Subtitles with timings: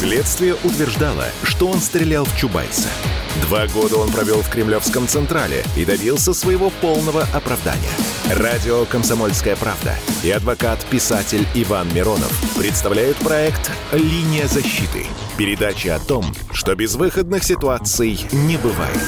[0.00, 2.88] Следствие утверждало, что он стрелял в Чубайса.
[3.42, 7.92] Два года он провел в Кремлевском Централе и добился своего полного оправдания.
[8.34, 9.92] Радио «Комсомольская правда»
[10.24, 15.04] и адвокат-писатель Иван Миронов представляют проект «Линия защиты».
[15.36, 19.04] Передача о том, что безвыходных ситуаций не бывает.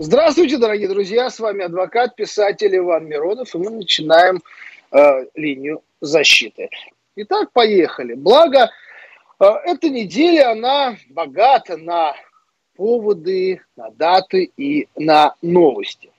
[0.00, 4.42] Здравствуйте, дорогие друзья, с вами адвокат-писатель Иван Миронов, и мы начинаем
[4.90, 6.68] э, линию защиты.
[7.14, 8.14] Итак, поехали.
[8.14, 8.70] Благо,
[9.38, 12.14] эта неделя, она богата на
[12.76, 16.10] поводы, на даты и на новости.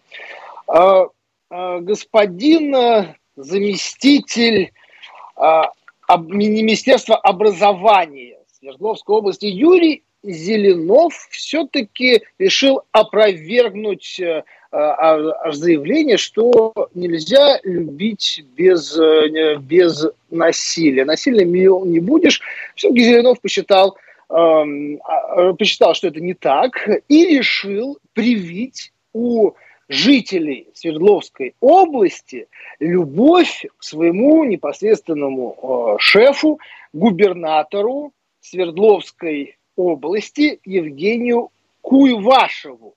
[0.67, 1.05] Э,
[1.49, 4.71] э, господин э, заместитель
[5.37, 5.61] э,
[6.17, 14.19] Министерства образования Свердловской области Юрий Зеленов все-таки решил опровергнуть
[14.75, 21.05] э, а, заявление, что нельзя любить без, э, без насилия.
[21.05, 22.41] Насильно мил не будешь.
[22.75, 23.97] Все-таки Зеленов посчитал,
[24.29, 29.53] эм, а, посчитал, что это не так, и решил привить у
[29.87, 32.47] жителей Свердловской области
[32.79, 36.59] любовь к своему непосредственному э, шефу,
[36.93, 41.49] губернатору Свердловской области Евгению
[41.81, 42.95] Куйвашеву.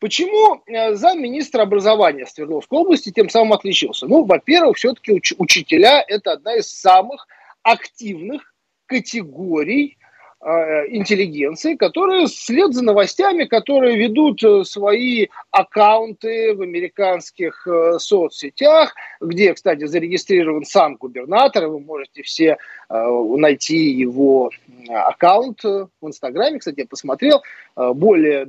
[0.00, 4.06] Почему э, замминистра образования Свердловской области тем самым отличился?
[4.06, 7.26] Ну, во-первых, все-таки уч- учителя– это одна из самых
[7.62, 8.54] активных
[8.86, 9.98] категорий
[10.40, 17.66] Э, интеллигенции, которые след за новостями, которые ведут э, свои аккаунты в американских
[17.98, 22.56] соцсетях, где, кстати, зарегистрирован сам губернатор, вы можете все
[22.88, 24.50] найти его
[24.88, 27.42] аккаунт в Инстаграме, кстати, я посмотрел,
[27.76, 28.46] более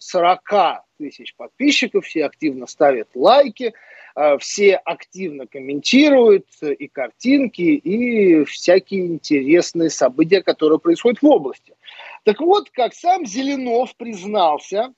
[0.00, 3.72] 240 тысяч подписчиков, все активно ставят лайки,
[4.18, 11.76] Э, все активно комментируют и картинки, и всякие интересные события, которые происходят в области.
[12.24, 14.92] Так вот, как сам Зеленов признался,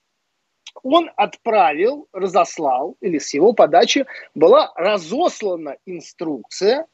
[0.82, 6.86] он отправил, разослал, или с его подачи была разослана инструкция,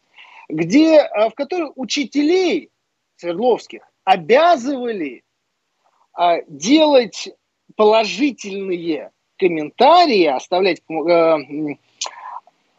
[0.48, 2.70] где, э, в которой учителей
[3.18, 5.22] Свердловских обязывали
[6.18, 7.28] э, делать
[7.76, 10.82] положительные комментарии, оставлять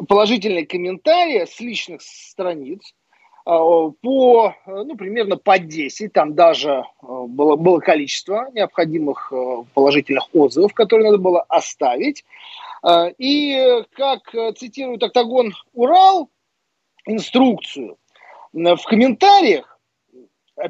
[0.07, 2.93] положительные комментарии с личных страниц
[3.45, 9.31] а, по, ну, примерно по 10, там даже было, было количество необходимых
[9.73, 12.25] положительных отзывов, которые надо было оставить.
[13.17, 16.29] И, как цитирует Октагон Урал,
[17.05, 17.97] инструкцию,
[18.53, 19.79] в комментариях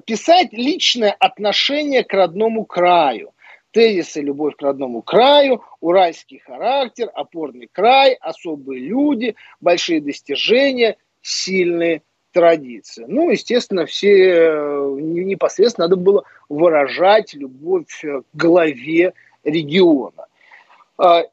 [0.05, 3.33] писать личное отношение к родному краю
[3.77, 12.01] тезисы «Любовь к родному краю», «Уральский характер», «Опорный край», «Особые люди», «Большие достижения», «Сильные
[12.31, 13.05] традиции».
[13.07, 20.25] Ну, естественно, все э, непосредственно надо было выражать любовь к главе региона.
[20.97, 21.25] А,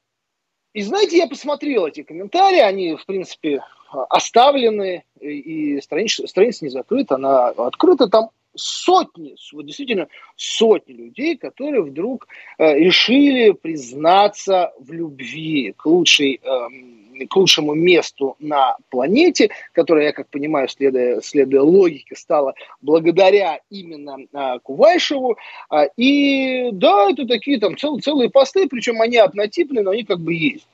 [0.75, 3.62] и знаете, я посмотрел эти комментарии, они, в принципе,
[4.10, 11.82] оставлены, и страница, страница не закрыта, она открыта, там сотни, вот действительно сотни людей, которые
[11.82, 12.26] вдруг
[12.59, 20.12] э, решили признаться в любви к лучшей э, к лучшему месту на планете, которое, я
[20.12, 25.36] как понимаю, следуя, следуя логике, стало благодаря именно э, Кувайшеву.
[25.71, 30.21] Э, и да, это такие там цел, целые посты, причем они однотипные, но они как
[30.21, 30.66] бы есть.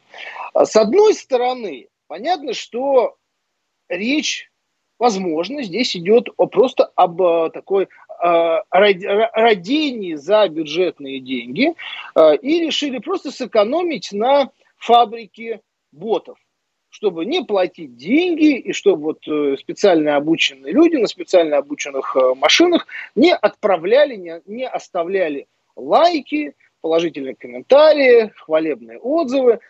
[0.54, 3.16] С одной стороны, понятно, что
[3.88, 4.49] речь
[5.00, 11.74] возможно, здесь идет просто об э, такой э, родении за бюджетные деньги
[12.14, 16.38] э, и решили просто сэкономить на фабрике ботов
[16.92, 23.32] чтобы не платить деньги и чтобы вот специально обученные люди на специально обученных машинах не
[23.32, 25.46] отправляли, не, не оставляли
[25.76, 29.60] лайки, положительные комментарии, хвалебные отзывы,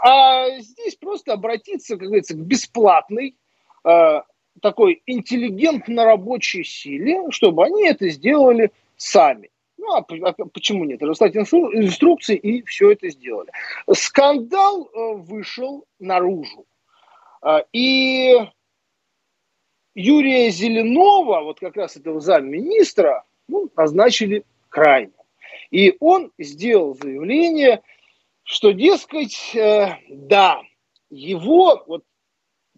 [0.00, 3.36] а здесь просто обратиться, как говорится, к бесплатной
[4.60, 9.50] такой интеллигентно рабочей силе, чтобы они это сделали сами.
[9.78, 11.02] Ну, а, а почему нет?
[11.02, 13.50] Разослать инструкции и все это сделали.
[13.92, 16.66] Скандал э, вышел наружу.
[17.42, 18.34] А, и
[19.94, 25.12] Юрия Зеленова, вот как раз этого замминистра, ну, назначили крайне.
[25.70, 27.82] И он сделал заявление,
[28.42, 30.62] что, дескать, э, да,
[31.10, 32.04] его вот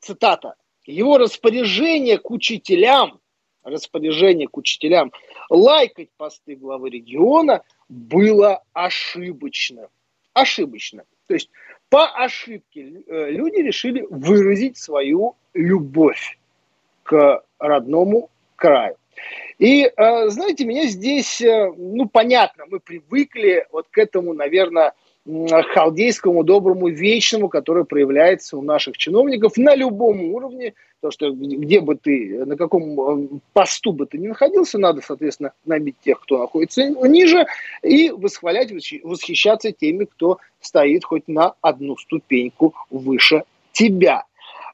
[0.00, 0.54] цитата,
[0.88, 3.20] его распоряжение к учителям,
[3.62, 5.12] распоряжение к учителям
[5.50, 9.88] лайкать посты главы региона было ошибочно.
[10.32, 11.04] Ошибочно.
[11.26, 11.50] То есть
[11.90, 16.38] по ошибке э, люди решили выразить свою любовь
[17.02, 18.96] к родному краю.
[19.58, 24.94] И, э, знаете, меня здесь, э, ну, понятно, мы привыкли вот к этому, наверное,
[25.72, 31.96] халдейскому, доброму, вечному, который проявляется у наших чиновников на любом уровне, то что где бы
[31.96, 37.46] ты, на каком посту бы ты ни находился, надо, соответственно, набить тех, кто находится ниже,
[37.82, 38.72] и восхвалять,
[39.02, 44.24] восхищаться теми, кто стоит хоть на одну ступеньку выше тебя.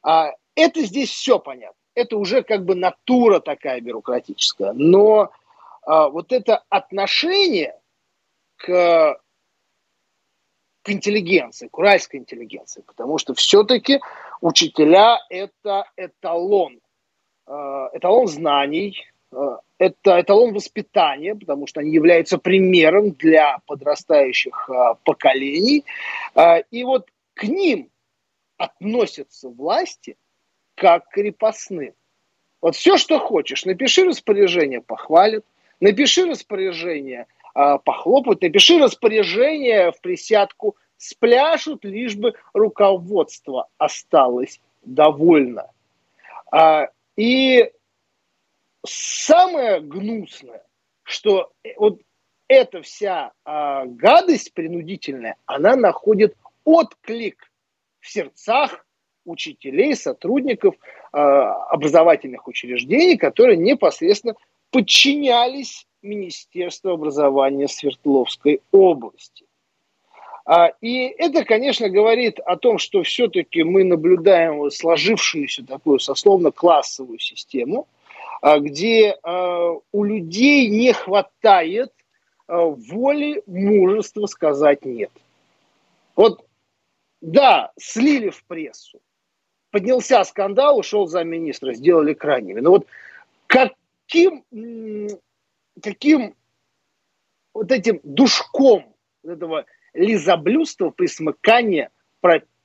[0.02, 4.72] А это здесь все понятно это уже как бы натура такая бюрократическая.
[4.72, 5.30] Но
[5.82, 7.78] а, вот это отношение
[8.56, 9.18] к,
[10.84, 14.00] к интеллигенции, к уральской интеллигенции, потому что все-таки
[14.40, 16.78] учителя– это эталон,
[17.46, 19.02] э, эталон знаний,
[19.32, 19.36] э,
[19.78, 25.84] это эталон воспитания, потому что они являются примером для подрастающих э, поколений.
[26.70, 27.90] И вот к ним
[28.58, 30.16] относятся власти–
[30.74, 31.94] как крепостным.
[32.60, 35.44] Вот все, что хочешь, напиши распоряжение, похвалят,
[35.80, 45.70] напиши распоряжение, э, похлопают, напиши распоряжение в присядку, спляшут, лишь бы руководство осталось довольно.
[46.50, 47.70] А, и
[48.86, 50.62] самое гнусное,
[51.02, 52.00] что вот
[52.48, 57.50] эта вся а, гадость принудительная, она находит отклик
[58.00, 58.84] в сердцах
[59.24, 64.34] учителей, сотрудников э, образовательных учреждений, которые непосредственно
[64.70, 69.46] подчинялись Министерству образования Свердловской области.
[70.44, 77.88] А, и это, конечно, говорит о том, что все-таки мы наблюдаем сложившуюся такую сословно-классовую систему,
[78.42, 81.92] а, где а, у людей не хватает
[82.46, 85.10] воли, мужества сказать «нет».
[86.14, 86.44] Вот,
[87.22, 89.00] да, слили в прессу,
[89.70, 92.60] поднялся скандал, ушел за министра, сделали крайними.
[92.60, 92.86] Но вот
[93.46, 94.44] каким,
[95.82, 96.34] каким
[97.52, 101.90] вот этим душком этого лизоблюдства, присмыкания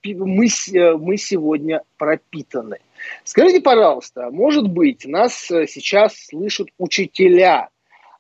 [0.03, 2.79] мы, э, мы сегодня пропитаны.
[3.23, 7.69] Скажите, пожалуйста, может быть, нас э, сейчас слышат учителя,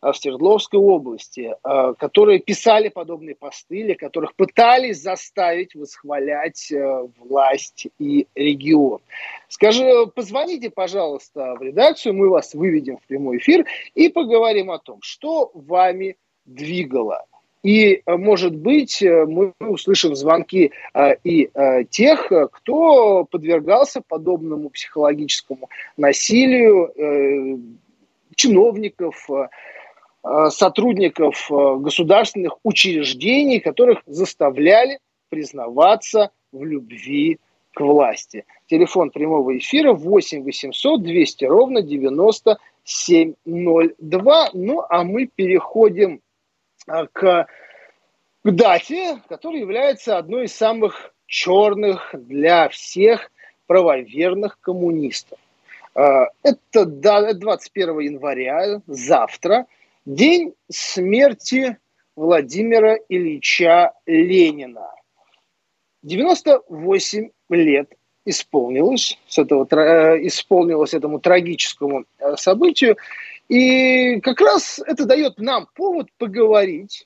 [0.01, 7.87] в Свердловской области, э, которые писали подобные посты, или которых пытались заставить восхвалять э, власть
[7.99, 9.01] и регион.
[9.49, 9.85] Скажи,
[10.15, 15.51] позвоните, пожалуйста, в редакцию, мы вас выведем в прямой эфир и поговорим о том, что
[15.53, 16.15] вами
[16.45, 17.25] двигало.
[17.61, 20.71] И, может быть, мы услышим звонки
[21.25, 21.49] и
[21.89, 26.93] тех, кто подвергался подобному психологическому насилию,
[28.35, 29.47] чиновников, Э,
[30.49, 34.99] сотрудников э, государственных учреждений, которых заставляли
[35.29, 37.39] признаваться в любви
[37.73, 38.45] к власти.
[38.67, 44.49] Телефон прямого эфира 8 800 200 ровно 9702.
[44.53, 46.21] Ну, а мы переходим
[46.87, 47.47] э, к,
[48.43, 53.31] к дате, которая является одной из самых черных для всех
[53.67, 55.37] правоверных коммунистов.
[55.93, 59.67] Это 21 января, завтра–
[60.05, 61.77] День смерти
[62.15, 64.89] Владимира Ильича Ленина.
[66.03, 67.91] 98 лет
[68.23, 72.97] исполнилось, с этого, э, исполнилось этому трагическому э, событию.
[73.49, 77.05] И как раз это дает нам повод поговорить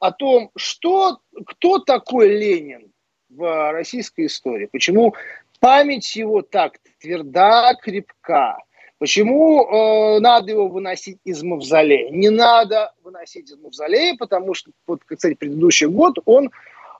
[0.00, 2.92] о том, что, кто такой Ленин
[3.28, 5.14] в российской истории, почему
[5.60, 8.58] память его так тверда, крепка,
[9.02, 12.08] Почему э, надо его выносить из мавзолея?
[12.12, 16.50] Не надо выносить из мавзолея, потому что, вот, кстати, предыдущий год, он, э,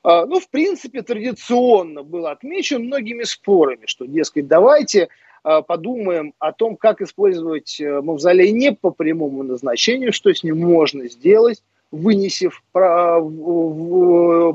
[0.03, 5.11] ну, в принципе, традиционно был отмечен многими спорами, что, дескать, давайте
[5.45, 10.59] э, подумаем о том, как использовать э, мавзолей не по прямому назначению, что с ним
[10.59, 12.63] можно сделать, вынесев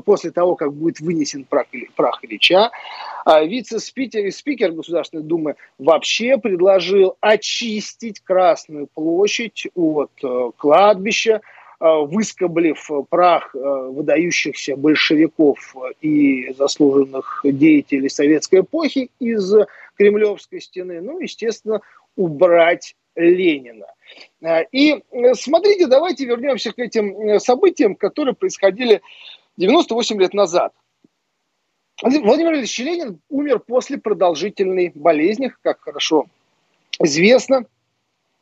[0.04, 1.66] после того, как будет вынесен прах,
[1.96, 2.70] прах Ильича.
[3.24, 11.40] А вице-спикер спикер Государственной Думы вообще предложил очистить Красную площадь от э, кладбища,
[11.80, 19.54] э, выскоблив прах э, выдающихся большевиков и заслуженных деятелей советской эпохи из
[19.96, 21.80] Кремлевской стены, ну, естественно,
[22.16, 23.86] убрать Ленина.
[24.42, 29.02] А, и э, смотрите, давайте вернемся к этим э, событиям, которые происходили
[29.56, 30.72] 98 лет назад.
[32.02, 36.26] Владимир Ильич Ленин умер после продолжительной болезни, как хорошо
[37.00, 37.64] известно.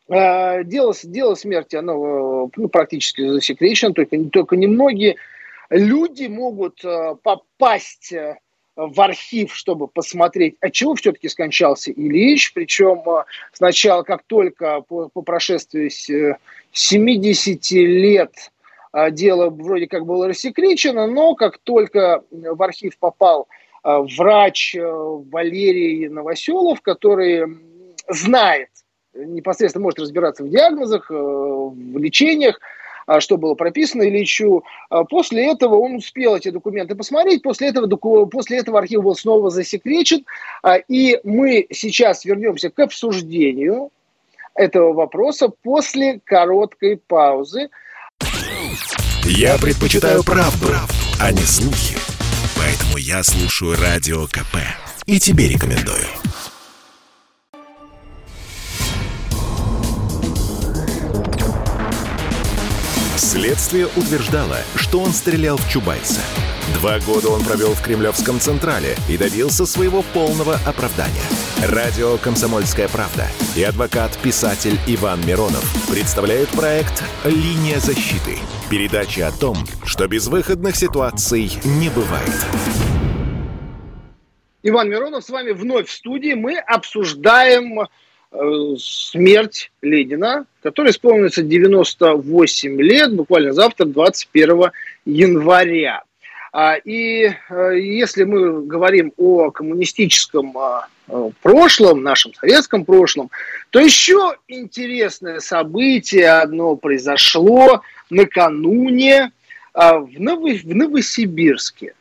[0.09, 5.17] Э, дело, дело смерти, оно ну, практически засекречено, только, только немногие
[5.71, 8.39] люди могут э, попасть э,
[8.77, 12.53] в архив, чтобы посмотреть, от чего все-таки скончался Ильич.
[12.53, 13.03] Причем
[13.53, 15.91] сначала, как только по, по прошествии
[16.73, 18.33] 70 лет
[19.11, 23.49] дело вроде как было рассекречено, но как только в архив попал
[23.83, 27.47] врач Валерий Новоселов, который
[28.09, 28.69] знает
[29.17, 32.61] непосредственно может разбираться в диагнозах, э, в лечениях,
[33.21, 34.65] что было прописано Ильичу.
[34.91, 37.87] А после этого он успел эти документы посмотреть, после этого,
[38.27, 40.25] после этого архив был снова засекречен,
[40.63, 43.91] а, и мы сейчас вернемся к обсуждению
[44.55, 47.69] этого вопроса после короткой паузы.
[49.25, 50.69] Я предпочитаю правду,
[51.21, 51.97] а не слухи.
[52.57, 54.57] Поэтому я слушаю Радио КП.
[55.07, 56.07] И тебе рекомендую.
[63.17, 66.21] Следствие утверждало, что он стрелял в Чубайса.
[66.75, 71.25] Два года он провел в Кремлевском Централе и добился своего полного оправдания.
[71.67, 78.37] Радио «Комсомольская правда» и адвокат-писатель Иван Миронов представляют проект «Линия защиты».
[78.69, 79.57] Передача о том,
[79.87, 82.35] что безвыходных ситуаций не бывает.
[84.63, 86.35] Иван Миронов с вами вновь в студии.
[86.35, 87.89] Мы обсуждаем
[88.79, 94.71] смерть Ленина, который исполнится 98 лет, буквально завтра, 21
[95.05, 96.03] января.
[96.53, 103.31] А, и э, если мы говорим о коммунистическом а, э, прошлом, нашем советском прошлом,
[103.69, 109.33] то еще интересное событие одно произошло накануне
[109.75, 111.95] а, в, Ново- в Новосибирске.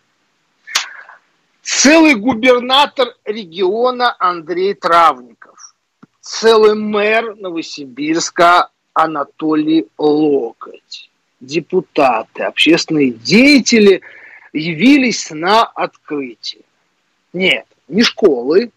[1.61, 5.34] Целый губернатор региона Андрей Травников
[6.25, 14.01] целый мэр Новосибирска Анатолий Локоть, депутаты, общественные деятели
[14.51, 16.63] явились на открытие.
[17.31, 18.71] Нет, ни школы,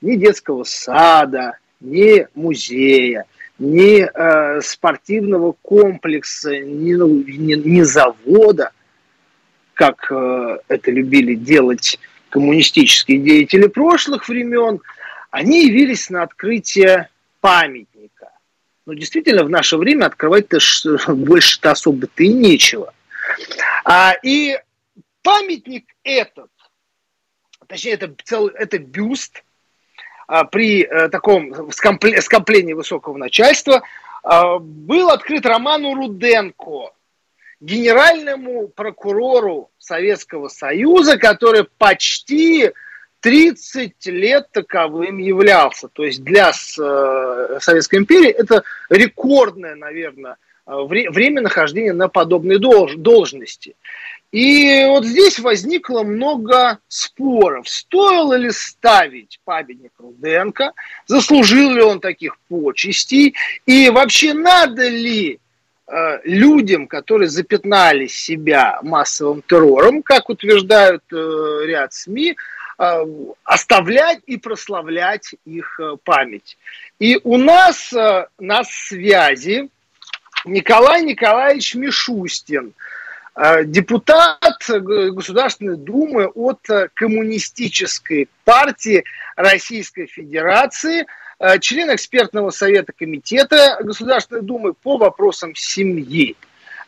[0.00, 3.24] ни детского сада, ни музея,
[3.58, 8.72] ни э, спортивного комплекса, ни, ну, ни, ни завода,
[9.74, 14.80] как э, это любили делать коммунистические деятели прошлых времен–
[15.30, 17.08] они явились на открытие
[17.40, 18.32] памятника.
[18.86, 20.58] Но действительно, в наше время открывать-то
[21.14, 22.92] больше-то особо-то и нечего.
[23.84, 24.58] А, и
[25.22, 26.50] памятник этот,
[27.66, 29.44] точнее, это, целый, это бюст
[30.26, 33.82] а, при а, таком скоплении высокого начальства,
[34.22, 36.92] а, был открыт Роману Руденко,
[37.60, 42.72] генеральному прокурору Советского Союза, который почти
[43.20, 45.88] 30 лет таковым являлся.
[45.88, 50.36] То есть для э, Советской империи это рекордное, наверное,
[50.66, 53.76] э, время нахождения на подобной должности.
[54.32, 57.68] И вот здесь возникло много споров.
[57.68, 60.72] Стоило ли ставить памятник Руденко,
[61.06, 63.34] заслужил ли он таких почестей,
[63.66, 65.40] и вообще надо ли
[65.88, 72.36] э, людям, которые запятнали себя массовым террором, как утверждают ряд СМИ,
[73.44, 76.56] оставлять и прославлять их э, память.
[76.98, 79.68] И у нас э, на связи
[80.46, 82.72] Николай Николаевич Мишустин,
[83.64, 86.60] депутат Государственной Думы от
[86.94, 89.04] Коммунистической партии
[89.36, 91.06] Российской Федерации,
[91.60, 96.36] член экспертного совета комитета Государственной Думы по вопросам семьи.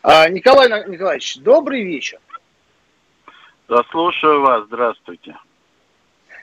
[0.03, 2.19] Николай Николаевич, добрый вечер.
[3.69, 5.35] Да, вас, здравствуйте.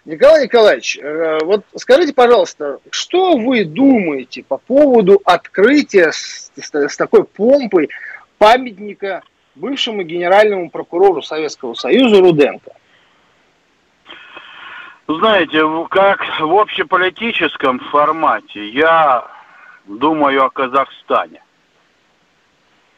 [0.07, 6.97] Николай Николаевич, э, вот скажите, пожалуйста, что вы думаете по поводу открытия с, с, с
[6.97, 7.91] такой помпой
[8.39, 9.23] памятника
[9.55, 12.73] бывшему генеральному прокурору Советского Союза Руденко?
[15.07, 19.27] Знаете, как в общеполитическом формате я
[19.85, 21.43] думаю о Казахстане.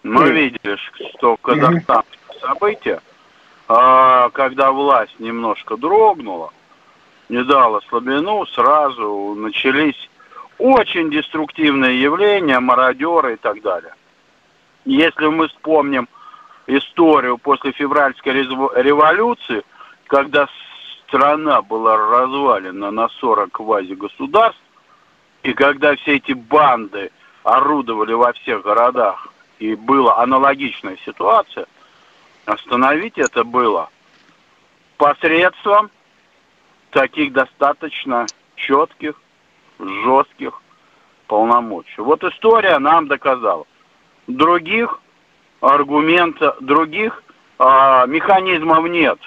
[0.03, 0.33] Мы mm.
[0.33, 0.77] видели,
[1.17, 2.41] что Казахстан mm-hmm.
[2.41, 3.01] события,
[3.67, 6.53] а, когда власть немножко дрогнула,
[7.33, 10.11] не дало слабину, сразу начались
[10.59, 13.95] очень деструктивные явления, мародеры и так далее.
[14.85, 16.09] Если мы вспомним
[16.67, 19.63] историю после февральской революции,
[20.09, 20.47] когда
[21.07, 24.61] страна была развалена на 40 квази-государств,
[25.43, 27.11] и когда все эти банды
[27.45, 31.65] орудовали во всех городах, и была аналогичная ситуация,
[32.45, 33.89] остановить это было
[34.99, 35.91] посредством
[36.93, 39.15] таких достаточно четких,
[39.79, 40.61] жестких
[41.27, 42.01] полномочий.
[42.01, 43.67] Вот история нам доказала.
[44.27, 45.01] Других
[45.61, 47.23] аргументов, других
[47.59, 49.19] а, механизмов нет.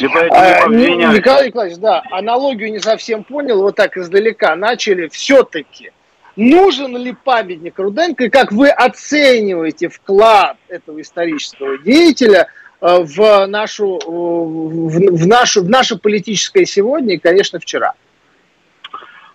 [0.00, 5.08] И поэтому а, Николай Николаевич, да, аналогию не совсем понял, вот так издалека начали.
[5.08, 5.92] Все-таки
[6.36, 12.48] нужен ли памятник Руденко, и как вы оцениваете вклад этого исторического деятеля
[12.80, 17.94] в нашу, в, в, нашу, в наше политическое сегодня и, конечно, вчера?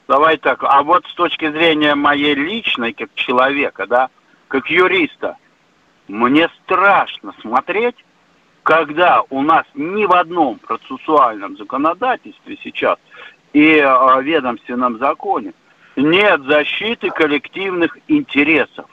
[0.08, 4.10] Давай так, а вот с точки зрения моей личной, как человека, да,
[4.48, 5.38] как юриста,
[6.08, 7.96] мне страшно смотреть,
[8.62, 12.98] когда у нас ни в одном процессуальном законодательстве сейчас
[13.54, 15.54] и э, ведомственном законе
[15.96, 18.86] нет защиты коллективных интересов.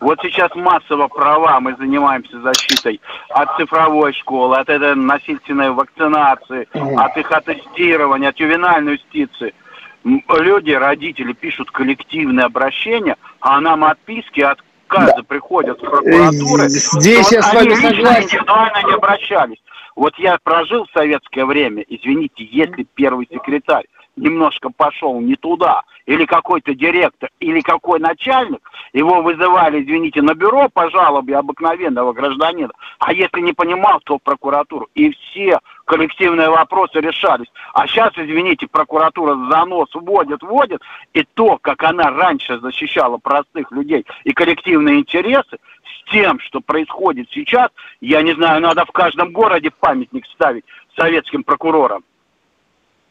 [0.00, 7.16] Вот сейчас массово права мы занимаемся защитой от цифровой школы, от этой насильственной вакцинации, от
[7.16, 9.54] их аттестирования, от ювенальной юстиции.
[10.02, 14.58] Люди, родители пишут коллективные обращения, а нам отписки от
[14.90, 15.22] отказы да.
[15.22, 18.24] приходят в прокуратуры, Здесь я с вами согласен.
[18.24, 19.58] индивидуально не обращались.
[19.96, 23.84] Вот я прожил в советское время, извините, если первый секретарь
[24.20, 28.60] немножко пошел не туда, или какой-то директор, или какой начальник,
[28.92, 34.22] его вызывали, извините, на бюро по жалобе обыкновенного гражданина, а если не понимал, то в
[34.22, 34.88] прокуратуру.
[34.94, 37.50] И все коллективные вопросы решались.
[37.74, 40.82] А сейчас, извините, прокуратура за нос вводит, вводит,
[41.14, 47.28] и то, как она раньше защищала простых людей и коллективные интересы, с тем, что происходит
[47.30, 50.64] сейчас, я не знаю, надо в каждом городе памятник ставить
[50.96, 52.02] советским прокурорам.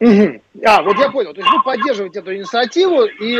[0.00, 1.34] А, вот я понял.
[1.34, 3.04] То есть вы поддерживаете эту инициативу.
[3.04, 3.38] И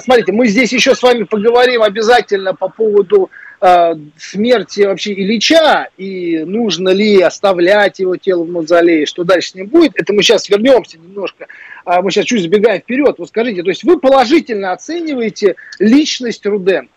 [0.00, 3.30] смотрите, мы здесь еще с вами поговорим обязательно по поводу
[3.60, 9.54] э, смерти вообще Ильича и нужно ли оставлять его тело в мавзолее, что дальше с
[9.54, 9.92] ним будет.
[9.96, 11.46] Это мы сейчас вернемся немножко.
[11.86, 13.14] А мы сейчас чуть забегаем вперед.
[13.16, 16.92] Вот скажите, то есть вы положительно оцениваете личность Руденко?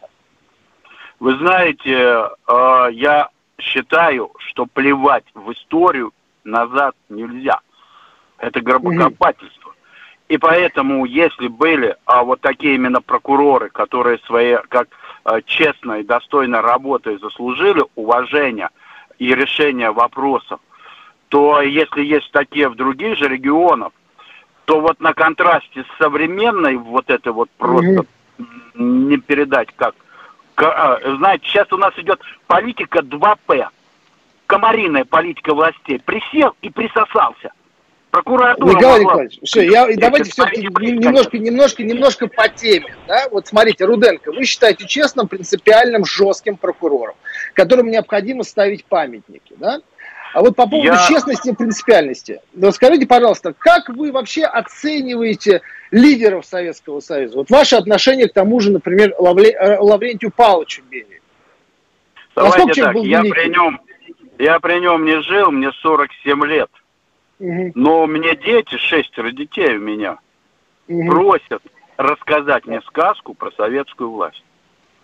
[1.22, 6.12] Вы знаете, э, я считаю, что плевать в историю
[6.44, 7.62] назад нельзя
[8.38, 9.74] это гробокопательство.
[10.28, 14.90] И поэтому, если были а, вот такие именно прокуроры, которые свои, как
[15.24, 18.70] а, честно и достойно работой заслужили уважения
[19.20, 20.60] и решения вопросов,
[21.30, 23.92] то если есть такие в других же регионах,
[24.66, 28.06] то вот на контрасте с современной вот это вот просто
[28.76, 29.96] не передать как.
[30.58, 33.68] А, знаете, сейчас у нас идет политика 2П.
[34.46, 36.00] Комариная политика властей.
[36.00, 37.52] Присел и присосался.
[38.24, 39.00] Прокуратура Николай могла...
[39.00, 42.96] Николаевич, все, я, давайте все-таки немножко, немножко, немножко по теме.
[43.08, 43.28] Да?
[43.32, 47.16] Вот смотрите, Руденко, вы считаете честным, принципиальным, жестким прокурором,
[47.54, 49.54] которому необходимо ставить памятники.
[49.58, 49.82] Да?
[50.34, 51.08] А вот по поводу я...
[51.08, 57.38] честности и принципиальности, ну, скажите, пожалуйста, как вы вообще оцениваете лидеров Советского Союза?
[57.38, 59.52] Вот ваше отношение к тому же, например, Лавле...
[59.52, 61.22] Э, Лаврентию Павловичу Берии.
[62.36, 63.80] Давайте так, я при, нем,
[64.38, 66.70] я при нем не жил, мне 47 лет.
[67.40, 70.18] Но мне дети, шестеро детей у меня,
[70.88, 71.06] угу.
[71.08, 71.62] просят
[71.98, 74.44] рассказать мне сказку про советскую власть.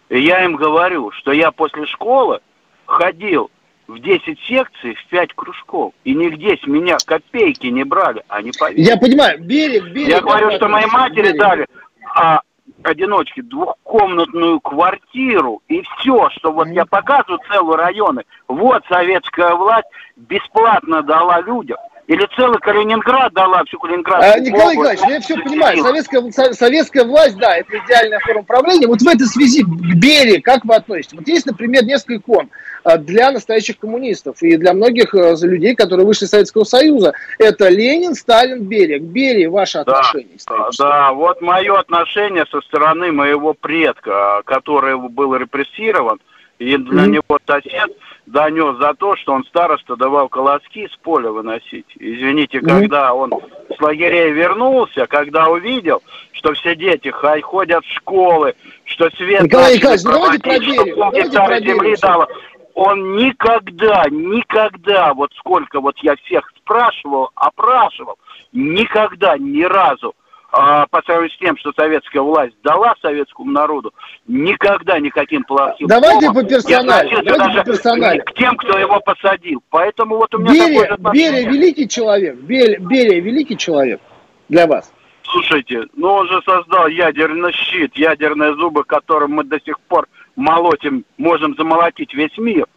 [0.09, 2.39] И я им говорю, что я после школы
[2.85, 3.49] ходил
[3.87, 5.93] в 10 секций, в 5 кружков.
[6.03, 8.85] И нигде с меня копейки не брали, они поверили.
[8.85, 10.09] Я понимаю, берег, берег.
[10.09, 11.39] Я говорю, что моей матери берег.
[11.39, 11.67] дали
[12.15, 12.41] а,
[12.83, 15.61] одиночке двухкомнатную квартиру.
[15.67, 18.23] И все, что вот я показываю целые районы.
[18.47, 21.77] Вот советская власть бесплатно дала людям.
[22.07, 24.21] Или целый Калининград дала всю Калининград.
[24.21, 25.81] А, Николай Николаевич, я все понимаю.
[25.81, 28.87] Советская, советская власть, да, это идеальная форма управления.
[28.87, 31.13] Вот в этой связи к Берии как вы относитесь?
[31.17, 32.49] Вот есть, например, несколько икон
[32.83, 37.13] а, для настоящих коммунистов и для многих а, людей, которые вышли из Советского Союза.
[37.39, 38.99] Это Ленин, Сталин, Берия.
[38.99, 40.37] К Берии ваше отношение?
[40.45, 46.19] Да, да, вот мое отношение со стороны моего предка, который был репрессирован,
[46.59, 47.07] и для mm-hmm.
[47.07, 47.91] него сосед
[48.25, 51.85] донес за то, что он староста давал колоски с поля выносить.
[51.99, 52.67] Извините, mm-hmm.
[52.67, 53.33] когда он
[53.75, 60.03] с лагерей вернулся, когда увидел, что все дети ходят в школы, что свет Николай Николаевич,
[60.03, 61.67] давайте проверим, давайте проверим.
[61.67, 62.27] земли дало.
[62.75, 68.17] Он никогда, никогда, вот сколько вот я всех спрашивал, опрашивал,
[68.51, 70.15] никогда, ни разу
[70.53, 73.91] по сравнению с тем, что советская власть дала советскому народу,
[74.27, 77.09] никогда никаким плохим Давайте по персонали.
[77.25, 78.19] Давайте по персонали.
[78.19, 79.63] к тем, кто его посадил.
[79.71, 82.35] Поэтому вот у меня Берия, такое Берия великий человек.
[82.35, 83.99] Берия, Берия великий человек
[84.47, 84.93] для вас.
[85.23, 91.03] Слушайте, ну он же создал ядерный щит, ядерные зубы, которым мы до сих пор молотим,
[91.17, 92.67] можем замолотить весь мир.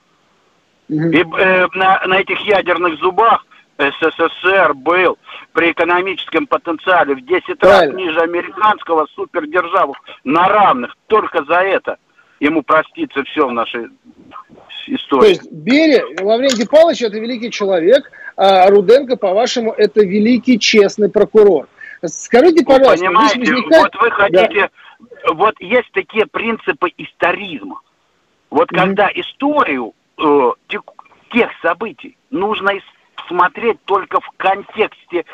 [0.88, 1.08] Угу.
[1.08, 3.45] И э, на, на этих ядерных зубах
[3.78, 5.18] СССР был
[5.52, 10.96] при экономическом потенциале в 10 раз ниже американского супердержавы на равных.
[11.06, 11.98] Только за это
[12.40, 13.88] ему простится все в нашей
[14.86, 15.20] истории.
[15.20, 21.68] То есть Берия, Лаврентий Павлович это великий человек, а Руденко, по-вашему, это великий честный прокурор.
[22.04, 23.94] Скажите, пожалуйста, вы понимаете, возникает...
[23.94, 25.34] вот вы хотите, да.
[25.34, 27.80] вот есть такие принципы историзма.
[28.50, 28.76] Вот mm-hmm.
[28.76, 30.50] когда историю э,
[31.30, 32.72] тех событий нужно
[33.28, 35.24] смотреть только в контексте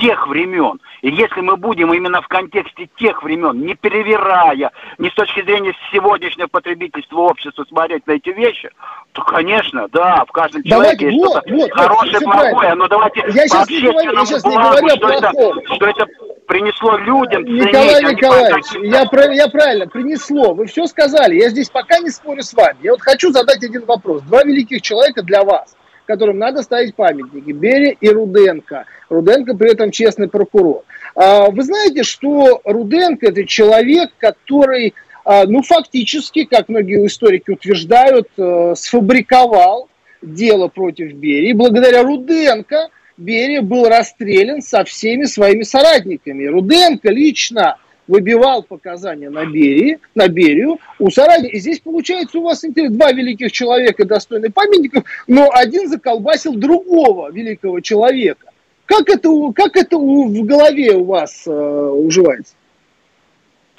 [0.00, 0.80] тех времен.
[1.02, 5.74] И если мы будем именно в контексте тех времен, не перевирая, не с точки зрения
[5.92, 8.70] сегодняшнего потребительства общества смотреть на эти вещи,
[9.12, 12.74] то, конечно, да, в каждом человеке есть вот, что-то вот, хорошее, плохое.
[12.74, 15.32] Но давайте я сейчас не говорю, я сейчас не говорю что, это,
[15.74, 16.06] что это
[16.46, 20.54] принесло людям Николай ценить, Николаевич, я, про, я правильно, принесло.
[20.54, 21.36] Вы все сказали.
[21.36, 22.76] Я здесь пока не спорю с вами.
[22.82, 24.22] Я вот хочу задать один вопрос.
[24.22, 27.50] Два великих человека для вас которым надо ставить памятники.
[27.50, 28.86] Берия и Руденко.
[29.08, 30.84] Руденко при этом честный прокурор.
[31.14, 38.28] А, вы знаете, что Руденко это человек, который, а, ну, фактически, как многие историки утверждают,
[38.36, 39.88] э, сфабриковал
[40.22, 41.52] дело против Берии.
[41.52, 46.46] Благодаря Руденко Берия был расстрелян со всеми своими соратниками.
[46.46, 47.76] Руденко лично
[48.10, 51.48] выбивал показания на, Берии, на Берию у Сарани.
[51.48, 57.80] И здесь получается у вас два великих человека, достойных памятников, но один заколбасил другого великого
[57.80, 58.48] человека.
[58.84, 62.54] Как это, как это в голове у вас э, уживается?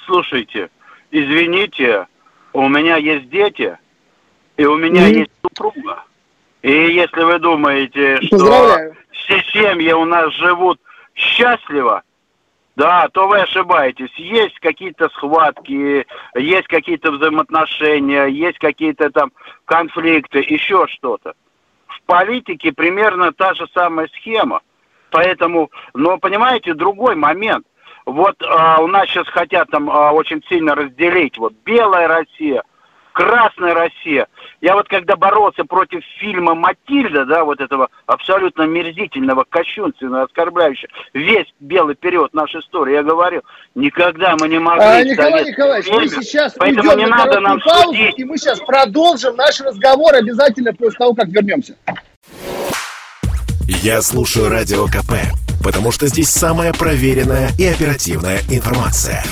[0.05, 0.69] Слушайте,
[1.11, 2.07] извините,
[2.53, 3.77] у меня есть дети,
[4.55, 5.19] и у меня mm-hmm.
[5.19, 6.03] есть супруга.
[6.61, 10.79] И если вы думаете, что все семьи у нас живут
[11.15, 12.03] счастливо,
[12.75, 14.13] да, то вы ошибаетесь.
[14.15, 16.05] Есть какие-то схватки,
[16.35, 19.31] есть какие-то взаимоотношения, есть какие-то там
[19.65, 21.33] конфликты, еще что-то.
[21.87, 24.61] В политике примерно та же самая схема.
[25.09, 27.65] Поэтому, но понимаете, другой момент.
[28.05, 31.37] Вот а, у нас сейчас хотят там а, очень сильно разделить.
[31.37, 32.63] Вот белая Россия,
[33.13, 34.27] Красная Россия.
[34.61, 41.47] Я вот когда боролся против фильма «Матильда», да, вот этого абсолютно мерзительного, кощунственного, оскорбляющего весь
[41.59, 43.41] белый период нашей истории, я говорил,
[43.75, 44.83] никогда мы не могли...
[44.83, 48.19] А, Николай Николаевич, время, мы сейчас уйдем не на надо нам паузу, судить.
[48.19, 51.75] и мы сейчас продолжим наш разговор обязательно после того, как вернемся.
[53.67, 55.13] Я слушаю Радио КП,
[55.63, 59.23] потому что здесь самая проверенная и оперативная информация.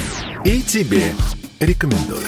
[0.44, 1.14] И тебе
[1.60, 2.28] рекомендую.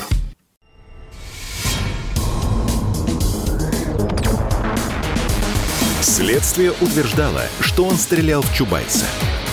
[6.01, 9.05] Следствие утверждало, что он стрелял в Чубайса.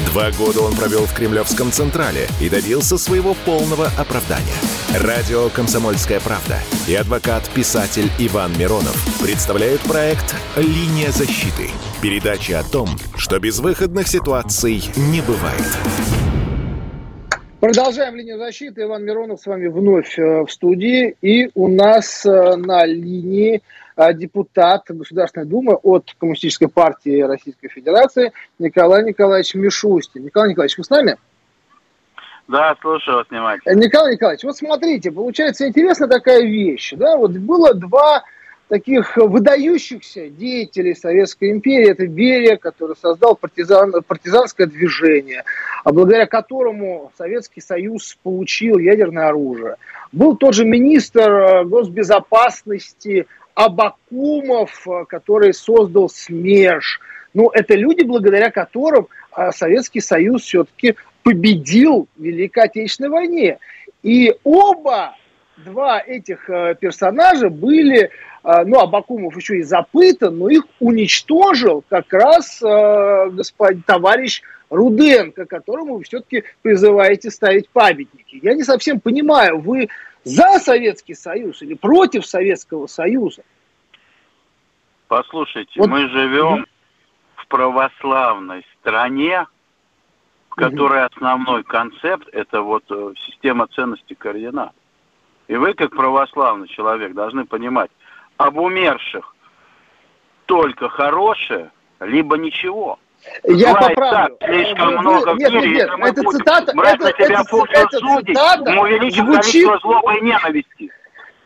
[0.06, 4.56] Два года он провел в Кремлевском Централе и добился своего полного оправдания.
[4.98, 6.56] Радио «Комсомольская правда»
[6.88, 11.68] и адвокат-писатель Иван Миронов представляют проект «Линия защиты».
[12.00, 15.66] Передача о том, что безвыходных ситуаций не бывает.
[17.60, 18.84] Продолжаем линию защиты.
[18.84, 21.14] Иван Миронов с вами вновь э, в студии.
[21.20, 23.62] И у нас э, на линии
[24.12, 30.24] депутат Государственной Думы от Коммунистической партии Российской Федерации Николай Николаевич Мишустин.
[30.24, 31.16] Николай Николаевич, вы с нами?
[32.46, 33.74] Да, слушаю вас внимательно.
[33.74, 36.94] Николай Николаевич, вот смотрите, получается интересная такая вещь.
[36.96, 37.16] Да?
[37.16, 38.22] Вот было два
[38.68, 41.90] таких выдающихся деятелей Советской империи.
[41.90, 45.44] Это Берия, который создал партизан, партизанское движение,
[45.84, 49.76] а благодаря которому Советский Союз получил ядерное оружие.
[50.12, 53.26] Был тот же министр э, госбезопасности
[53.58, 57.00] Абакумов, э, который создал СМЕРШ.
[57.34, 60.94] Ну, это люди, благодаря которым э, Советский Союз все-таки
[61.24, 63.58] победил в Великой Отечественной войне.
[64.04, 65.16] И оба
[65.56, 68.10] два этих э, персонажа были,
[68.44, 76.04] ну, Абакумов еще и запытан, но их уничтожил как раз господин товарищ Руденко, которому вы
[76.04, 78.38] все-таки призываете ставить памятники.
[78.40, 79.88] Я не совсем понимаю, вы
[80.24, 83.42] за Советский Союз или против Советского Союза?
[85.08, 85.88] Послушайте, вот.
[85.88, 86.66] мы живем
[87.36, 89.46] в православной стране,
[90.50, 94.72] в которой основной концепт это вот э, система ценностей координат.
[95.46, 97.90] И вы, как православный человек, должны понимать,
[98.36, 99.34] об умерших
[100.46, 102.98] только хорошее, либо ничего.
[103.44, 104.36] Я Зла поправлю.
[104.38, 105.70] Так, слишком вы, много нет, в мире.
[105.70, 109.66] Нет, нет, это цитата, это, на себя это, это цитата мы увеличим звучит...
[109.66, 110.92] количество злобы и ненависти.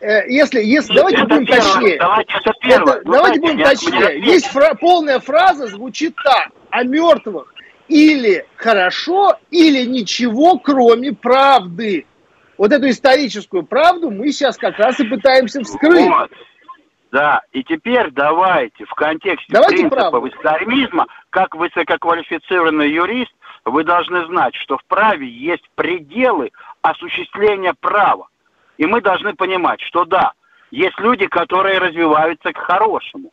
[0.01, 1.99] Э, если, если, давайте это будем первое, точнее.
[1.99, 2.95] Давайте, это первое.
[2.95, 4.21] Это, ну, давайте будем я, точнее.
[4.21, 6.51] Есть фра, полная фраза, звучит так.
[6.71, 7.55] О мертвых.
[7.89, 12.07] Или хорошо, или ничего, кроме правды.
[12.59, 16.09] Вот эту историческую правду мы сейчас как раз и пытаемся вскрыть.
[16.09, 16.31] Вот.
[17.13, 20.29] Да, и теперь давайте в контексте давайте принципов правду.
[20.29, 23.33] экстремизма как высококвалифицированный юрист,
[23.67, 28.29] вы должны знать, что в праве есть пределы осуществления права.
[28.79, 30.33] И мы должны понимать, что да,
[30.71, 33.31] есть люди, которые развиваются к хорошему.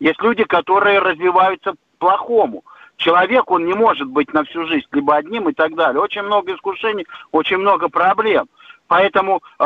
[0.00, 2.64] Есть люди, которые развиваются к плохому.
[2.96, 6.02] Человек, он не может быть на всю жизнь либо одним и так далее.
[6.02, 8.48] Очень много искушений, очень много проблем.
[8.90, 9.64] Поэтому э,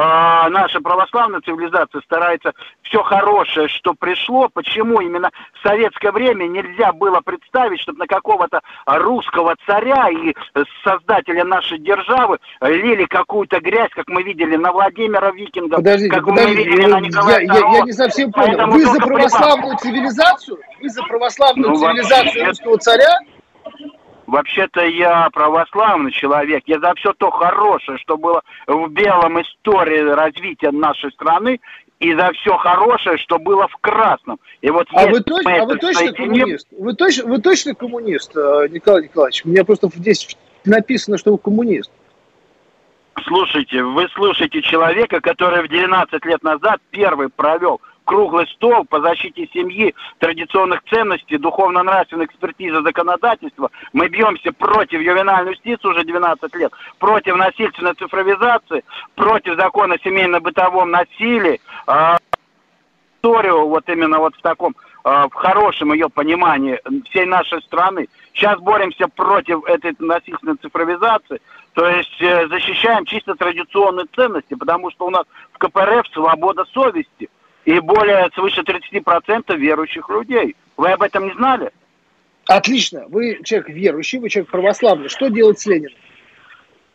[0.51, 4.51] наша православная цивилизация старается все хорошее, что пришло.
[4.53, 10.35] Почему именно в советское время нельзя было представить, чтобы на какого-то русского царя и
[10.85, 16.59] создателя нашей державы лили какую-то грязь, как мы видели на Владимира Викинга, подождите, как подождите,
[16.59, 18.59] мы видели на Николая я, я, я не совсем понял.
[18.59, 20.59] Поэтому Вы за православную цивилизацию?
[20.83, 23.19] Вы за православную ну, цивилизацию вообще, русского царя?
[24.27, 26.65] Вообще-то я православный человек.
[26.67, 31.61] Я за все то хорошее, что было в белом истории развития нашей страны,
[32.01, 34.39] и за все хорошее, что было в красном.
[34.61, 36.33] И вот а вы, точ, а вы точно соединим...
[36.33, 36.69] коммунист?
[36.73, 39.43] Вы, точ, вы точно коммунист, э, Николай Николаевич?
[39.45, 41.91] У меня просто здесь написано, что вы коммунист.
[43.27, 49.49] Слушайте, вы слушаете человека, который в 12 лет назад первый провел круглый стол по защите
[49.53, 53.71] семьи, традиционных ценностей, духовно-нравственной экспертизы законодательства.
[53.93, 60.91] Мы бьемся против ювенальной юстиции уже 12 лет, против насильственной цифровизации, против закона о семейно-бытовом
[60.91, 61.61] насилии.
[61.87, 62.17] Э,
[63.17, 68.09] историю вот именно вот в таком, э, в хорошем ее понимании всей нашей страны.
[68.35, 71.41] Сейчас боремся против этой насильственной цифровизации,
[71.73, 77.31] то есть э, защищаем чисто традиционные ценности, потому что у нас в КПРФ свобода совести–
[77.65, 80.57] и более свыше 30% верующих людей.
[80.77, 81.71] Вы об этом не знали?
[82.47, 83.05] Отлично.
[83.09, 85.09] Вы человек верующий, вы человек православный.
[85.09, 85.93] Что делать с Лениным?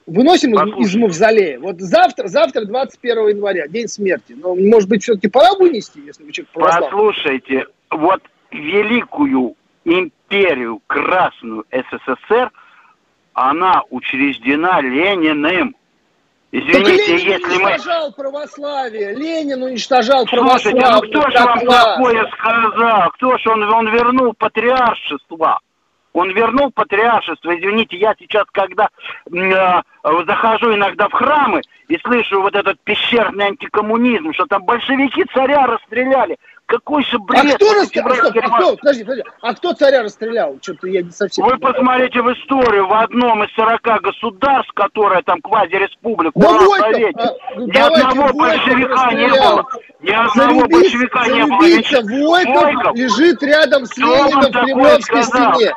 [0.06, 0.82] Выносим Послушайте.
[0.82, 1.60] из мавзолея.
[1.60, 4.36] Вот завтра, завтра 21 января, день смерти.
[4.36, 6.90] Но, может быть, все-таки пора вынести, если вы человек православный?
[6.90, 9.56] Послушайте, вот великую
[9.86, 12.52] империю Красную СССР,
[13.34, 15.76] она учреждена Лениным.
[16.52, 17.70] Извините, так Ленин если мы...
[17.70, 20.60] уничтожал православие, Ленин уничтожал православие.
[20.60, 23.10] Слушайте, ну кто же вам такое сказал?
[23.12, 25.60] Кто же он, он вернул патриаршество?
[26.14, 27.56] Он вернул патриаршество.
[27.56, 28.90] Извините, я сейчас, когда
[29.32, 29.82] э,
[30.26, 36.38] захожу иногда в храмы и слышу вот этот пещерный антикоммунизм, что там большевики царя расстреляли.
[36.70, 37.46] Какой же бред!
[37.46, 38.14] А кто, расстрелял?
[38.14, 40.60] а, кто, а, кто, подожди, подожди, а кто царя расстрелял?
[40.62, 41.44] Что-то я не совсем...
[41.48, 47.56] Вы посмотрите в историю, в одном из 40 государств, которое там квази-республика, да Войков, а,
[47.56, 49.66] ну, ни одного большевика не было.
[50.02, 52.30] Ни одного Зарубись, большевика не было.
[52.30, 55.74] Войков, Войков лежит рядом с Лениным в Кремлевской стене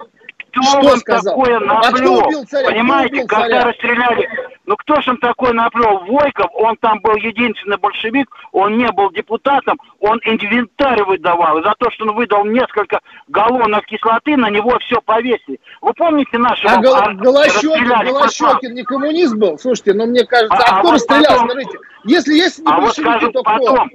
[0.52, 1.34] кто что вам сказал?
[1.34, 1.78] такое наплел?
[1.78, 2.68] А кто убил царя?
[2.68, 3.64] Понимаете, убил когда царя?
[3.64, 4.28] расстреляли...
[4.64, 5.98] Ну кто же им такой наплел?
[6.06, 11.58] Войков, он там был единственный большевик, он не был депутатом, он инвентарь выдавал.
[11.58, 15.58] И за то, что он выдал несколько галлонов кислоты, на него все повесили.
[15.80, 16.72] Вы помните нашего...
[16.74, 16.94] А Гол...
[17.14, 19.58] Голощекин, Голощекин не коммунист был?
[19.58, 21.50] Слушайте, ну мне кажется, а, а, а кто расстрелял, потом...
[21.50, 21.78] смотрите?
[22.04, 23.52] Если есть не а большевики, вот скажу, то кто?
[23.58, 23.90] Потом,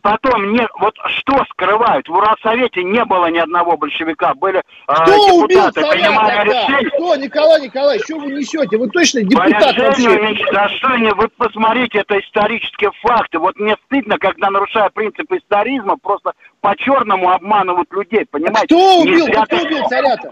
[0.00, 2.08] потом не, вот что скрывают?
[2.08, 6.90] В Уралсовете не было ни одного большевика, были э, Кто депутаты, убил принимали решения.
[6.90, 8.76] Кто, Николай Николаевич, что вы несете?
[8.76, 11.14] Вы точно депутат вообще?
[11.14, 13.38] вы посмотрите, это исторические факты.
[13.38, 18.66] Вот мне стыдно, когда, нарушая принципы историзма, просто по-черному обманывают людей, понимаете?
[18.66, 20.30] Кто убил, кто убил царя-то?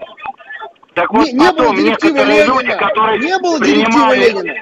[0.99, 2.55] Так вот не, потом не некоторые Ленина.
[2.55, 4.31] люди, которые не было принимали...
[4.31, 4.55] Ленина.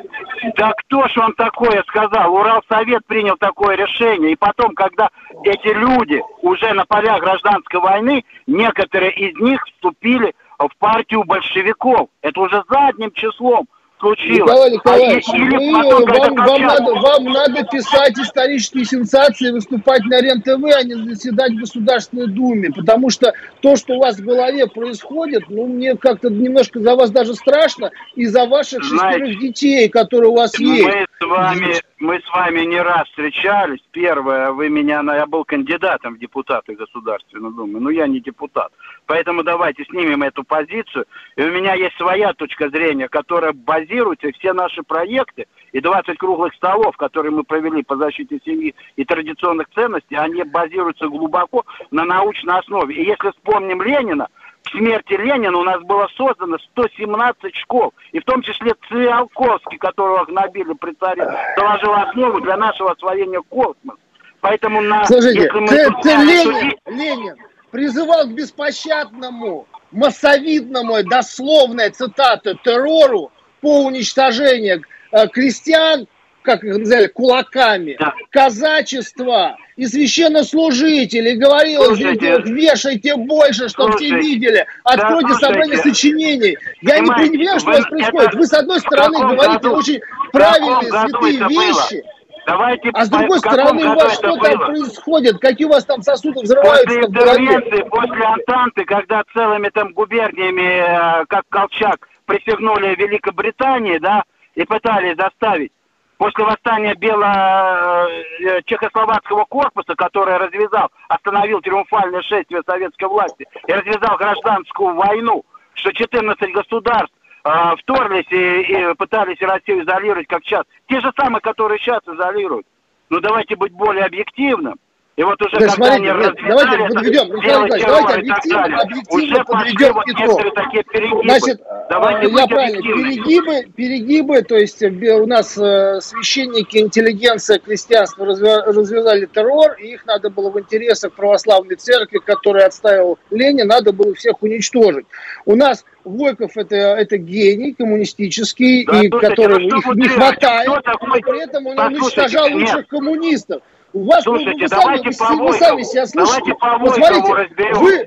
[0.54, 2.34] Да кто ж он такое сказал?
[2.34, 4.32] Уралсовет принял такое решение.
[4.32, 5.08] И потом, когда
[5.44, 12.10] эти люди уже на полях гражданской войны, некоторые из них вступили в партию большевиков.
[12.20, 13.66] Это уже задним числом
[13.98, 14.40] случилось.
[14.40, 20.64] Николай Николаевич, а вы, вам, вам, надо, вам надо писать исторические сенсации, выступать на РЕН-ТВ,
[20.74, 25.44] а не заседать в Государственной Думе, потому что то, что у вас в голове происходит,
[25.48, 30.36] ну, мне как-то немножко за вас даже страшно, и за ваших шестерых детей, которые у
[30.36, 30.84] вас есть.
[30.84, 33.80] Мы с вами мы с вами не раз встречались.
[33.90, 38.70] Первое, вы меня, я был кандидатом в депутаты Государственной Думы, но я не депутат.
[39.06, 41.06] Поэтому давайте снимем эту позицию.
[41.36, 46.54] И у меня есть своя точка зрения, которая базируется, все наши проекты и 20 круглых
[46.54, 52.58] столов, которые мы провели по защите семьи и традиционных ценностей, они базируются глубоко на научной
[52.58, 52.94] основе.
[52.96, 54.26] И если вспомним Ленина,
[54.64, 60.24] к смерти Ленина у нас было создано 117 школ, и в том числе Циолковский, которого
[60.24, 64.00] гнобили при царе, заложил основу для нашего освоения космоса.
[64.40, 65.04] Поэтому на...
[65.04, 67.36] Слушайте, если мы ты, ты Ленин, Ленин
[67.70, 76.06] призывал к беспощадному, массовидному, дословная цитата, террору по уничтожению э, крестьян,
[76.42, 78.14] как их называли, кулаками, да.
[78.30, 86.56] казачество и священнослужители, говорил, слушайте, вешайте больше, чтобы все видели, откройте да, собрание сочинений.
[86.80, 88.34] Я не понимаю, что у вас происходит.
[88.34, 90.00] Вы, с одной стороны, говорите году, очень
[90.32, 92.12] правильные, святые вещи, было?
[92.46, 95.40] Давайте а с другой стороны, у вас что там происходит?
[95.40, 101.24] Какие у вас там сосуды взрываются после интервенции, после Антанты, когда целыми там губерниями, э,
[101.28, 104.22] как Колчак, присягнули Великобритании, да,
[104.54, 105.72] и пытались заставить
[106.18, 114.94] после восстания бело-чехословацкого э, корпуса, который развязал, остановил триумфальное шествие советской власти и развязал гражданскую
[114.94, 117.15] войну, что 14 государств
[117.46, 120.64] э, вторглись и, и пытались Россию изолировать, как сейчас.
[120.88, 122.66] Те же самые, которые сейчас изолируют.
[123.08, 124.76] Ну давайте быть более объективным.
[125.16, 130.04] И вот уже да, смотрите, нет, давайте подведем, Михаил Николаевич, давайте объективно, объективно подведем вот
[130.08, 131.24] итог.
[131.24, 138.26] Значит, давайте я правильно, перегибы, перегибы, то есть э, у нас э, священники, интеллигенция, крестьянство
[138.26, 144.14] развязали террор, и их надо было в интересах православной церкви, которую отставил Ленин, надо было
[144.14, 145.06] всех уничтожить.
[145.46, 150.68] У нас Войков это, это гений коммунистический, да, и слушайте, который ну, их не хватает,
[150.68, 153.62] но при этом он уничтожал лучших коммунистов.
[153.96, 156.52] У вас, Слушайте, вы, давайте сами, по вы сами себя слышите.
[156.52, 158.06] Давайте по Посмотрите, вы,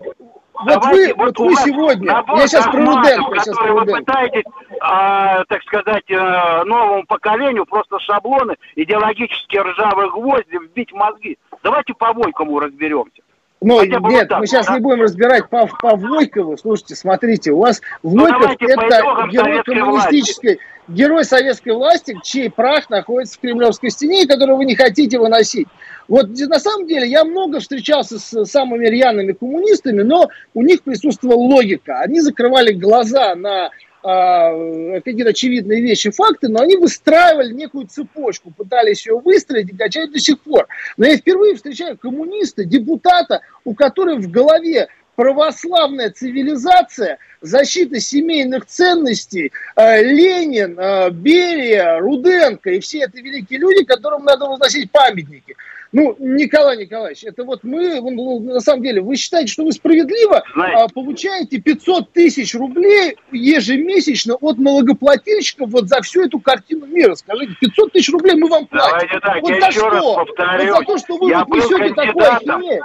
[0.53, 3.91] вот давайте, вы, вот, вот вы сегодня, я сейчас про Руденко, сейчас про Руденко.
[3.91, 4.43] Вы пытаетесь,
[4.81, 11.39] а, так сказать, э, новому поколению просто шаблоны, идеологические ржавые гвозди вбить в мозги.
[11.63, 13.23] Давайте по Войкову разберемся.
[13.61, 14.75] Ну, нет, вот так, мы сейчас да?
[14.75, 16.55] не будем разбирать по, по Войкову.
[16.55, 20.63] Слушайте, смотрите, у вас ну, Войков ну, это герой коммунистической, власти.
[20.89, 25.67] Герой советской власти, чей прах находится в Кремлевской стене, и которого вы не хотите выносить.
[26.07, 31.37] Вот на самом деле я много встречался с самыми рьяными коммунистами, но у них присутствовала
[31.37, 31.99] логика.
[31.99, 33.69] Они закрывали глаза на
[34.01, 40.11] а, какие-то очевидные вещи, факты, но они выстраивали некую цепочку, пытались ее выстроить и качать
[40.11, 40.67] до сих пор.
[40.95, 44.87] Но я впервые встречаю коммуниста, депутата, у которого в голове
[45.19, 53.83] православная цивилизация, защита семейных ценностей, э, Ленин, э, Берия, Руденко и все это великие люди,
[53.83, 55.57] которым надо возносить памятники.
[55.91, 60.41] Ну, Николай Николаевич, это вот мы, ну, на самом деле, вы считаете, что вы справедливо
[60.53, 67.15] Знаете, а, получаете 500 тысяч рублей ежемесячно от налогоплательщиков вот за всю эту картину мира.
[67.15, 69.09] Скажите, 500 тысяч рублей мы вам платим.
[69.09, 69.89] Давайте так, вот я за еще что?
[69.89, 70.69] раз повторюсь.
[70.69, 72.81] Вот за то, что вы я вот несете такое.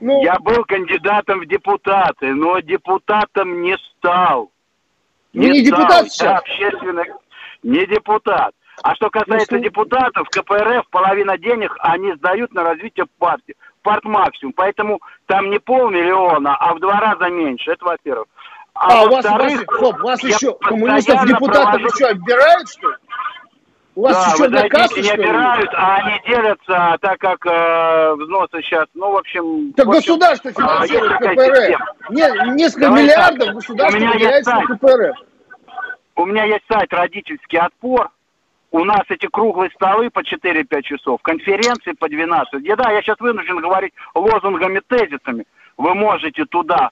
[0.00, 0.22] Ну...
[0.22, 4.50] Я был кандидатом в депутаты, но депутатом не стал.
[5.32, 5.80] Не, не стал.
[5.80, 6.40] депутат сейчас?
[6.40, 7.06] Общественных...
[7.62, 8.54] Не депутат.
[8.82, 13.54] А что касается ну, депутатов, КПРФ половина денег они сдают на развитие партии.
[13.82, 14.54] Парт максимум.
[14.54, 17.72] Поэтому там не полмиллиона, а в два раза меньше.
[17.72, 18.26] Это во-первых.
[18.72, 21.86] А, а у вас, вас, стоп, вас еще коммунистов депутатов провожу...
[21.86, 22.96] еще отбирают, что ли?
[23.96, 28.62] У вас да, еще вы знаете, не отбирают, а они делятся, так как э, взносы
[28.62, 29.72] сейчас, ну, в общем...
[29.72, 31.80] Так в общем, государство а, финансирует КПРФ.
[32.10, 33.54] Не, несколько Давай миллиардов так.
[33.56, 35.16] государство выделяется на КПРФ.
[36.16, 38.10] У меня есть сайт «Родительский отпор»,
[38.72, 42.64] у нас эти круглые столы по 4-5 часов, конференции по 12.
[42.64, 45.44] Я, да, я сейчас вынужден говорить лозунгами, тезисами.
[45.76, 46.90] Вы можете туда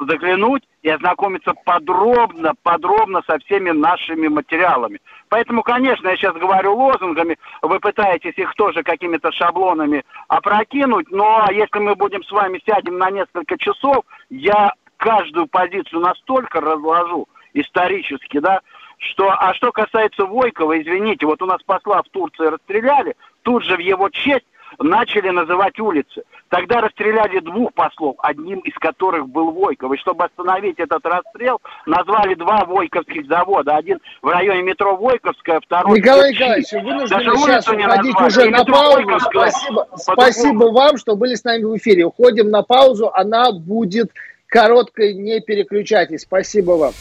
[0.00, 5.00] заглянуть и ознакомиться подробно, подробно со всеми нашими материалами.
[5.28, 11.78] Поэтому, конечно, я сейчас говорю лозунгами, вы пытаетесь их тоже какими-то шаблонами опрокинуть, но если
[11.78, 18.60] мы будем с вами сядем на несколько часов, я каждую позицию настолько разложу исторически, да,
[18.98, 23.76] что, а что касается Войкова, извините, вот у нас посла в Турции расстреляли, тут же
[23.76, 24.46] в его честь
[24.78, 26.22] начали называть улицы.
[26.52, 29.90] Тогда расстреляли двух послов, одним из которых был Войков.
[29.94, 33.74] И чтобы остановить этот расстрел, назвали два Войковских завода.
[33.74, 35.98] Один в районе метро Войковская, второй...
[35.98, 39.18] Николай Николаевич, вы нужно сейчас уходить уже на паузу.
[39.30, 42.04] Спасибо, спасибо вам, что были с нами в эфире.
[42.04, 44.12] Уходим на паузу, она будет
[44.46, 46.20] короткой, не переключайтесь.
[46.20, 46.92] Спасибо вам.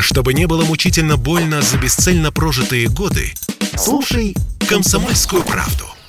[0.00, 3.34] Чтобы не было мучительно больно за бесцельно прожитые годы,
[3.76, 4.34] слушай
[4.68, 5.84] «Комсомольскую правду».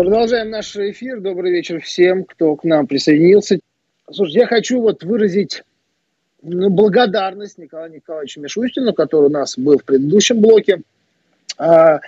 [0.00, 1.20] Продолжаем наш эфир.
[1.20, 3.60] Добрый вечер всем, кто к нам присоединился.
[4.10, 5.62] Слушай, я хочу вот выразить
[6.40, 10.80] ну, благодарность Николаю Николаевичу Мишустину, который у нас был в предыдущем блоке.
[11.58, 12.00] А,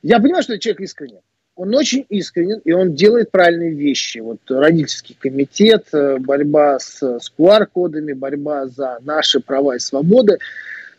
[0.00, 1.18] Я понимаю, что человек искренен.
[1.56, 4.18] Он очень искренен, и он делает правильные вещи.
[4.18, 10.38] Вот родительский комитет, э, борьба с, с QR-кодами, борьба за наши права и свободы.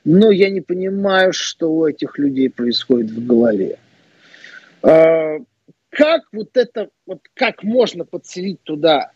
[0.03, 3.77] Но я не понимаю, что у этих людей происходит в голове.
[5.91, 9.11] Как вот это, вот как можно подселить туда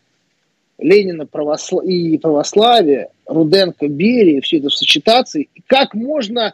[0.78, 1.84] Ленина православ...
[1.84, 6.52] и православие, Руденко, Берия, все это сочетаться, и как можно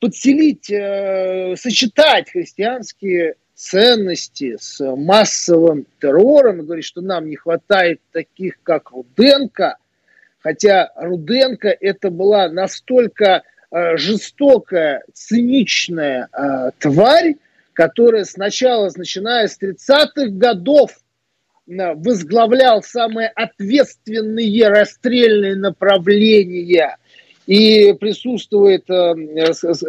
[0.00, 8.58] подселить, э, сочетать христианские ценности с массовым террором и говорить, что нам не хватает таких,
[8.62, 9.76] как Руденко,
[10.38, 17.34] хотя Руденко это была настолько э, жестокая, циничная э, тварь,
[17.78, 20.90] которая сначала, начиная с 30-х годов,
[21.68, 26.96] э, возглавлял самые ответственные расстрельные направления–
[27.46, 29.14] и присутствует, э,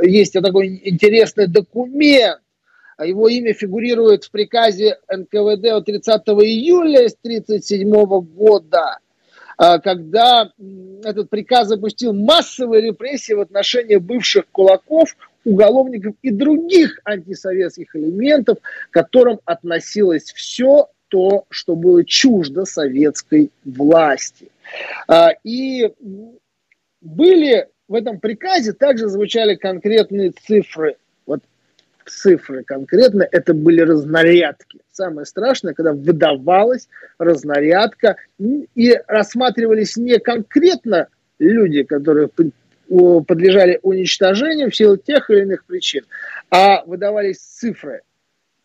[0.04, 2.40] есть такой интересный документ,
[3.04, 9.00] его имя фигурирует в приказе НКВД от 30 июля 1937 года,
[9.58, 10.50] э, когда
[11.04, 18.58] этот приказ запустил массовые репрессии в отношении бывших кулаков, уголовников и других антисоветских элементов,
[18.90, 24.50] к которым относилось все то, что было чуждо советской власти.
[25.08, 25.92] Э, и
[27.02, 30.98] были в этом приказе также звучали конкретные цифры.
[31.26, 31.42] Вот
[32.06, 34.80] цифры конкретно, это были разнарядки.
[34.92, 36.88] Самое страшное, когда выдавалась
[37.18, 41.08] разнарядка и рассматривались не конкретно
[41.40, 42.28] люди, которые
[42.90, 46.06] подлежали уничтожению в силу тех или иных причин,
[46.50, 48.02] а выдавались цифры.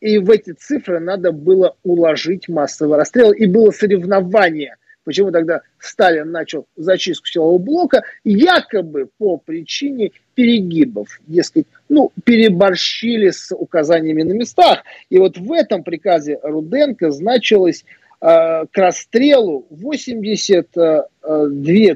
[0.01, 3.33] И в эти цифры надо было уложить массовый расстрел.
[3.33, 8.03] И было соревнование– Почему тогда Сталин начал зачистку силового блока?
[8.25, 11.21] Якобы по причине перегибов.
[11.27, 14.83] Дескать, ну, переборщили с указаниями на местах.
[15.11, 17.85] И вот в этом приказе Руденко значилось
[18.21, 21.09] э, к расстрелу 82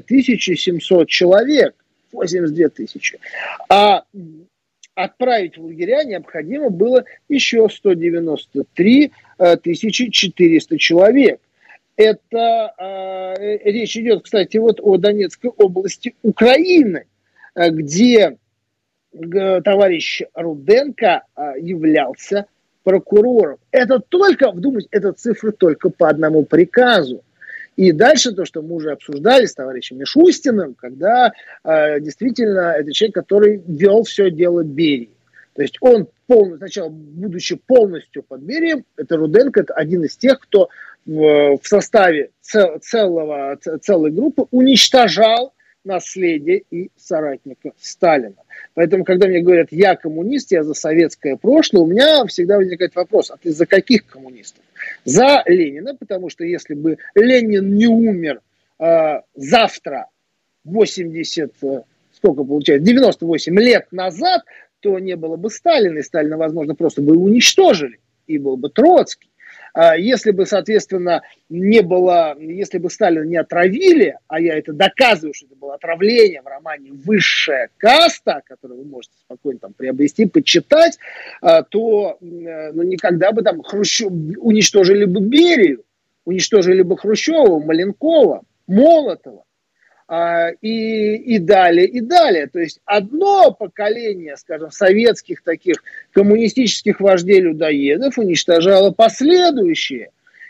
[0.07, 1.73] 700 человек.
[2.11, 3.19] 82 тысячи.
[3.69, 4.03] А
[4.95, 11.39] отправить в лагеря необходимо было еще 193 400 человек.
[11.99, 17.07] Это э, речь идет, кстати, вот о Донецкой области Украины,
[17.55, 18.37] э, где
[19.11, 22.45] э, товарищ Руденко э, являлся
[22.83, 23.57] прокурором.
[23.71, 27.21] Это только, вдумайтесь, это цифры только по одному приказу.
[27.79, 31.31] И дальше то, что мы уже обсуждали с товарищем Мишустиным, когда
[31.63, 35.11] э, действительно это человек, который вел все дело Берии.
[35.55, 40.41] То есть он полностью, сначала, будучи полностью под Берием, это Руденко, это один из тех,
[40.41, 40.67] кто
[41.05, 45.53] в, составе целого, целой группы уничтожал
[45.83, 48.35] наследие и соратника Сталина.
[48.73, 53.31] Поэтому, когда мне говорят, я коммунист, я за советское прошлое, у меня всегда возникает вопрос,
[53.31, 54.63] а ты за каких коммунистов?
[55.05, 58.41] За Ленина, потому что если бы Ленин не умер
[58.79, 60.07] э, завтра,
[60.65, 61.81] 80, э,
[62.13, 64.43] сколько получается, 98 лет назад,
[64.81, 69.29] то не было бы Сталина, и Сталина, возможно, просто бы уничтожили, и был бы Троцкий.
[69.73, 75.33] А если бы, соответственно, не было, если бы Сталина не отравили, а я это доказываю,
[75.33, 80.97] что это было отравление в романе «Высшая каста», которую вы можете спокойно там приобрести, почитать,
[81.41, 85.83] а, то ну, никогда бы там Хрущев уничтожили бы Берию,
[86.25, 89.43] уничтожили бы Хрущева, Маленкова, Молотова,
[90.09, 92.47] и, и далее, и далее.
[92.47, 100.09] То есть одно поколение, скажем, советских таких коммунистических вождей-людоедов уничтожало последующие.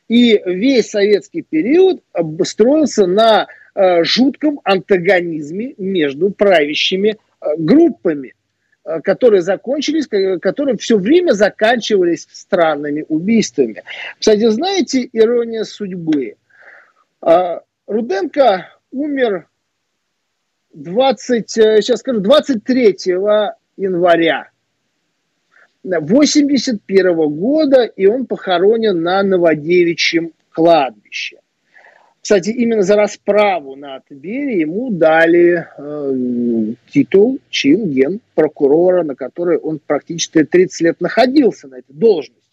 [0.10, 2.02] И весь советский период
[2.44, 8.34] строился на э, жутком антагонизме между правящими э, группами,
[8.86, 10.08] э, которые закончились,
[10.42, 13.84] которые все время заканчивались странными убийствами.
[14.18, 16.36] Кстати, знаете, ирония судьбы.
[17.86, 19.49] Руденко умер
[20.74, 22.98] 20, сейчас скажу, 23
[23.78, 24.50] января
[25.84, 31.38] 81 года, и он похоронен на Новодевичьем кладбище.
[32.22, 39.58] Кстати, именно за расправу над Бери ему дали э, титул, чин, ген прокурора, на который
[39.58, 42.49] он практически 30 лет находился на этой должности.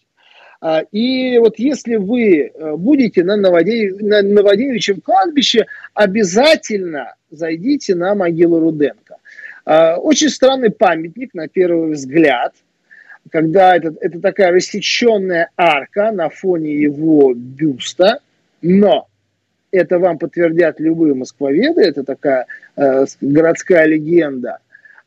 [0.59, 4.01] А, и вот если вы э, будете на, Новодев...
[4.01, 9.17] на Новодевичьем кладбище, обязательно зайдите на могилу Руденко.
[9.65, 12.53] А, очень странный памятник, на первый взгляд,
[13.29, 18.19] когда это, это такая рассеченная арка на фоне его бюста,
[18.61, 19.07] но
[19.71, 24.59] это вам подтвердят любые москвоведы, это такая э, городская легенда.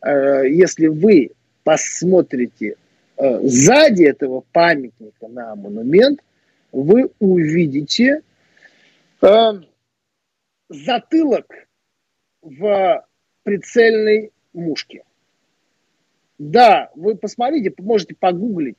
[0.03, 1.31] Э, если вы
[1.65, 2.77] посмотрите
[3.21, 6.21] сзади этого памятника на монумент
[6.73, 8.23] вы увидите
[9.21, 9.53] э,
[10.69, 11.69] затылок
[12.41, 13.07] в
[13.43, 15.05] прицельной мушке.
[16.39, 18.79] Да, вы посмотрите, можете погуглить.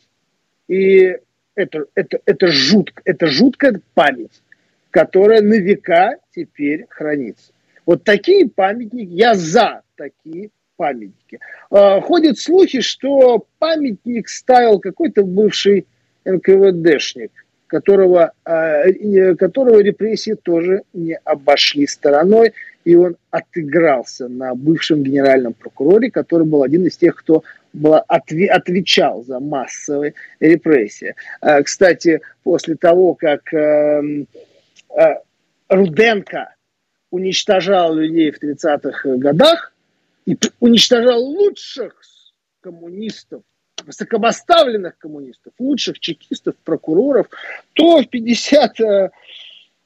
[0.68, 1.18] И
[1.54, 4.42] это, это, это, жутко, это жуткая память,
[4.90, 7.52] которая на века теперь хранится.
[7.86, 10.50] Вот такие памятники, я за такие
[10.82, 11.40] памятники.
[11.70, 15.86] А, ходят слухи, что памятник ставил какой-то бывший
[16.26, 17.32] НКВДшник,
[17.68, 18.82] которого, а,
[19.38, 22.54] которого репрессии тоже не обошли стороной,
[22.84, 27.44] и он отыгрался на бывшем генеральном прокуроре, который был один из тех, кто
[28.08, 31.14] отвечал за массовые репрессии.
[31.42, 33.44] А, кстати, после того, как
[35.70, 36.56] Руденко
[37.12, 39.71] уничтожал людей в 30-х годах
[40.26, 41.96] и уничтожал лучших
[42.62, 43.44] коммунистов,
[43.84, 47.28] высокопоставленных коммунистов, лучших чекистов, прокуроров,
[47.74, 49.12] то в 50 э,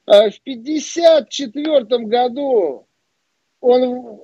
[0.07, 2.88] э, в 54 году
[3.61, 4.19] он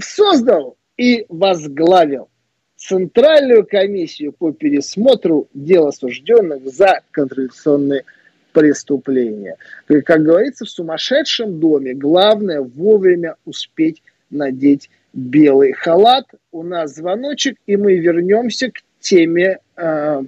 [0.00, 2.28] создал и возглавил
[2.76, 8.04] Центральную комиссию по пересмотру дел осужденных за контрреволюционные
[8.52, 9.56] преступления.
[9.86, 16.26] Как говорится, в сумасшедшем доме главное вовремя успеть надеть белый халат.
[16.52, 20.22] У нас звоночек, и мы вернемся к теме э,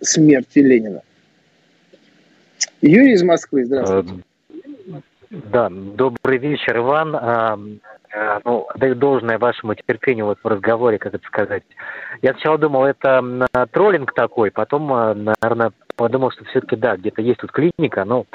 [0.00, 1.02] смерти Ленина.
[2.82, 4.22] Юрий из Москвы, здравствуйте.
[5.30, 7.16] Да, добрый вечер, Иван.
[7.16, 7.58] А,
[8.14, 11.62] а, ну, даю должное вашему терпению вот в разговоре, как это сказать.
[12.20, 17.52] Я сначала думал, это троллинг такой, потом, наверное, подумал, что все-таки да, где-то есть тут
[17.52, 18.26] клиника, но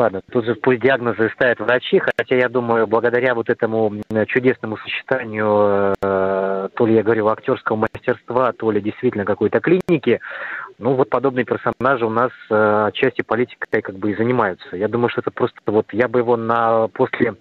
[0.00, 3.92] ладно, тут же пусть диагнозы ставят врачи, хотя я думаю, благодаря вот этому
[4.28, 10.20] чудесному сочетанию, э, то ли я говорю актерского мастерства, то ли действительно какой-то клиники,
[10.78, 14.74] ну вот подобные персонажи у нас э, отчасти политикой как бы и занимаются.
[14.74, 17.34] Я думаю, что это просто вот я бы его на после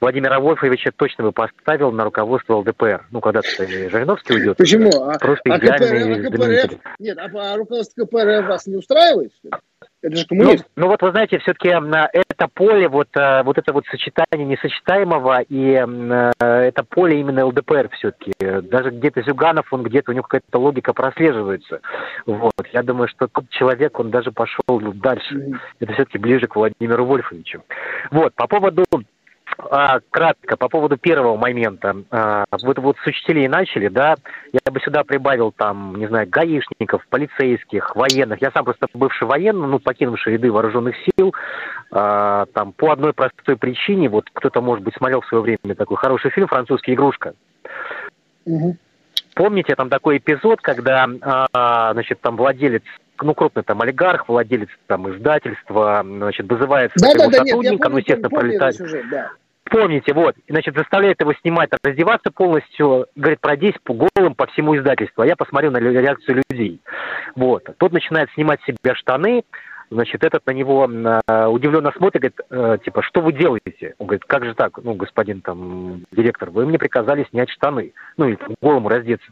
[0.00, 3.06] Владимира Вольфовича точно бы поставил на руководство ЛДПР.
[3.12, 4.56] Ну, когда-то Жириновский уйдет.
[4.56, 4.90] Почему?
[4.90, 9.32] А, просто а идеальный КПРФ, а КПРФ, Нет, а, а руководство КПРФ вас не устраивает?
[10.04, 10.66] Это же коммунист.
[10.76, 15.40] Ну, ну вот вы знаете, все-таки это поле, вот, э, вот это вот сочетание несочетаемого,
[15.40, 18.32] и э, это поле именно ЛДПР все-таки.
[18.38, 21.80] Даже где-то Зюганов, он где-то, у него какая-то логика прослеживается.
[22.26, 22.52] Вот.
[22.74, 25.58] Я думаю, что тот человек, он даже пошел дальше.
[25.80, 27.62] Это все-таки ближе к Владимиру Вольфовичу.
[28.10, 28.84] Вот, по поводу
[29.58, 31.96] а, кратко по поводу первого момента.
[32.10, 34.16] А, вот, вот с учителей начали, да,
[34.52, 38.40] я бы сюда прибавил там, не знаю, гаишников, полицейских, военных.
[38.42, 41.34] Я сам просто бывший военный, ну, покинувший ряды вооруженных сил,
[41.90, 45.96] а, там, по одной простой причине, вот кто-то, может быть, смотрел в свое время такой
[45.96, 47.34] хороший фильм «Французский игрушка».
[48.44, 48.76] Угу.
[49.34, 52.82] Помните, там такой эпизод, когда, а, значит, там владелец
[53.22, 57.90] ну, крупный там олигарх, владелец там издательства, значит, вызывается да, да, да, сотрудника, нет, помню,
[57.90, 58.74] ну, естественно, пролетает.
[58.76, 59.30] Сюжет, да.
[59.70, 65.26] Помните, вот, значит, заставляет его снимать, раздеваться полностью, говорит, пройдись голым по всему издательству, а
[65.26, 66.80] я посмотрю на реакцию людей.
[67.34, 69.42] Вот, тот начинает снимать себе штаны,
[69.90, 73.94] значит, этот на него э, удивленно смотрит, говорит, э, типа, что вы делаете?
[73.98, 78.28] Он говорит, как же так, ну, господин там директор, вы мне приказали снять штаны, ну,
[78.28, 79.26] и голому раздеться.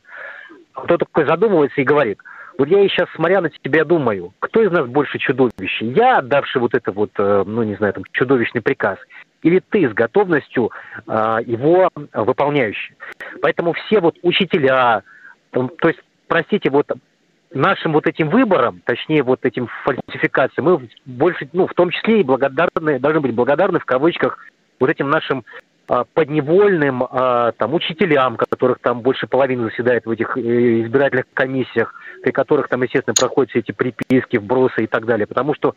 [0.89, 2.19] Тот такой задумывается и говорит,
[2.59, 5.87] вот я и сейчас, смотря на тебя, думаю, кто из нас больше чудовище?
[5.87, 8.99] Я, отдавший вот это вот, э, ну, не знаю, там, чудовищный приказ,
[9.43, 10.71] или ты с готовностью
[11.07, 12.95] э, его выполняющий?
[13.41, 15.03] Поэтому все вот учителя,
[15.51, 16.91] то есть, простите, вот
[17.55, 22.25] нашим вот этим выбором, точнее вот этим фальсификациям, мы больше, ну, в том числе и
[22.25, 24.39] благодарны, должны быть благодарны в кавычках
[24.81, 25.45] вот этим нашим
[25.89, 31.95] а, подневольным а, там учителям, которых там больше половины заседает в этих э, избирательных комиссиях,
[32.23, 35.27] при которых там, естественно, проходят все эти приписки, вбросы и так далее.
[35.27, 35.75] Потому что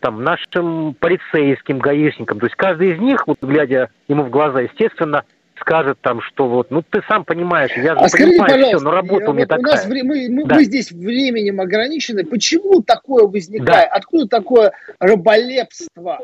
[0.00, 5.24] там нашим полицейским, гаишникам, то есть каждый из них, вот глядя ему в глаза, естественно,
[5.60, 8.90] скажет там, что вот, ну ты сам понимаешь, я же а скажите, понимаю все, но
[8.90, 9.74] работа у меня такая.
[9.74, 10.56] У нас вре- мы, мы, да.
[10.56, 12.24] мы здесь временем ограничены.
[12.24, 13.88] Почему такое возникает?
[13.90, 13.96] Да.
[13.96, 16.20] Откуда такое раболепство?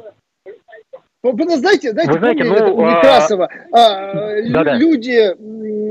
[1.23, 4.75] Вы знаете, знаете, Вы знаете, ну, Некрасова, а, да, да.
[4.75, 5.21] люди,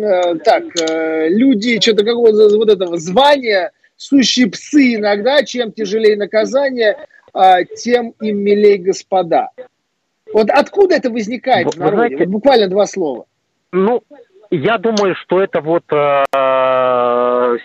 [0.03, 6.97] а, так, а, люди что-то какого-то вот этого звания, сущие псы иногда, чем тяжелее наказание,
[7.34, 9.49] а, тем им милей господа.
[10.34, 11.95] Вот откуда это возникает Вы в народе?
[11.95, 13.25] Знаете, вот буквально два слова.
[13.71, 14.03] Ну,
[14.51, 16.23] я думаю, что это вот э,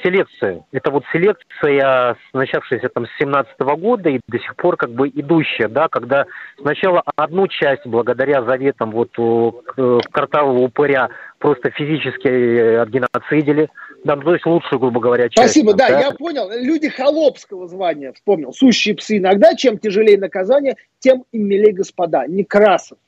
[0.05, 0.65] селекция.
[0.71, 5.69] Это вот селекция, начавшаяся там с 17 года и до сих пор как бы идущая,
[5.69, 6.27] да, когда
[6.61, 11.09] сначала одну часть, благодаря заветам вот э, картавого упыря,
[11.39, 13.69] просто физически отгеноцидили,
[14.05, 15.51] Да, ну, то есть лучшую, грубо говоря, часть.
[15.51, 16.49] Спасибо, да, да, я понял.
[16.51, 18.53] Люди холопского звания, вспомнил.
[18.53, 22.27] Сущие псы иногда, чем тяжелее наказание, тем и милее господа.
[22.29, 22.99] Некрасов.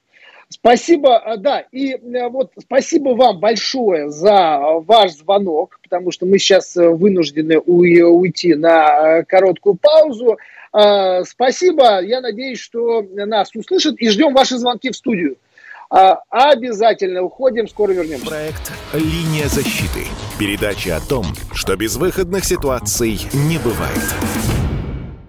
[0.50, 6.38] Спасибо, а, да, и э, вот спасибо вам большое за ваш звонок, потому что мы
[6.38, 10.38] сейчас э, вынуждены уйти на э, короткую паузу.
[10.72, 15.36] А, спасибо, я надеюсь, что нас услышат и ждем ваши звонки в студию.
[15.90, 18.26] А, обязательно уходим, скоро вернемся.
[18.26, 20.06] Проект «Линия защиты».
[20.38, 24.57] Передача о том, что безвыходных ситуаций не бывает.